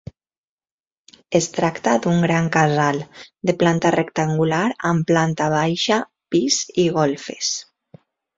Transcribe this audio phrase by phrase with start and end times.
[1.39, 2.97] Es tracta d’un gran casal
[3.49, 5.99] de planta rectangular, amb planta baixa,
[6.37, 7.53] pis i golfes.